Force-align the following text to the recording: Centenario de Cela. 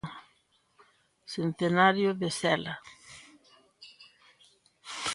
Centenario 1.33 2.09
de 2.21 2.29
Cela. 2.39 2.75